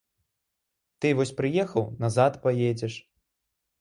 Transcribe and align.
Ты 1.03 1.11
вось 1.19 1.33
прыехаў, 1.41 1.83
назад 2.07 2.41
паедзеш. 2.47 2.93